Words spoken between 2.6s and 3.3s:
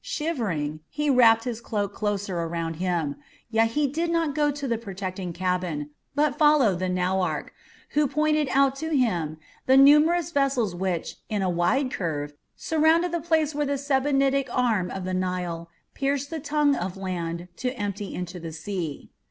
him,